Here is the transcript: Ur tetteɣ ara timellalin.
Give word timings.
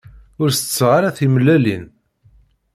Ur 0.41 0.49
tetteɣ 0.51 0.89
ara 0.97 1.15
timellalin. 1.17 1.85